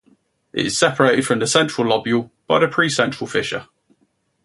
[0.51, 3.67] It is separated from the central lobule by the pre-central fissure.